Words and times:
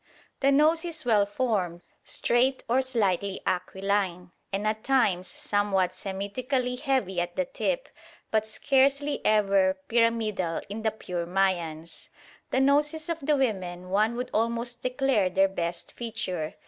The 0.39 0.51
nose 0.51 0.83
is 0.83 1.05
well 1.05 1.27
formed, 1.27 1.83
straight 2.03 2.63
or 2.67 2.81
slightly 2.81 3.39
aquiline, 3.45 4.31
and 4.51 4.65
at 4.65 4.83
times 4.83 5.27
somewhat 5.27 5.91
Semitically 5.91 6.79
heavy 6.81 7.21
at 7.21 7.35
the 7.35 7.45
tip; 7.45 7.87
but 8.31 8.47
scarcely 8.47 9.23
ever 9.23 9.77
pyramidal 9.87 10.63
in 10.69 10.81
the 10.81 10.89
pure 10.89 11.27
Mayans. 11.27 12.09
The 12.49 12.59
noses 12.59 13.09
of 13.09 13.19
the 13.19 13.35
women 13.37 13.91
one 13.91 14.15
would 14.15 14.31
almost 14.33 14.81
declare 14.81 15.29
their 15.29 15.47
best 15.47 15.91
feature. 15.91 16.55